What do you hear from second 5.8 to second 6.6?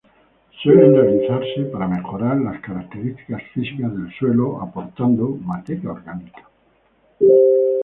orgánica.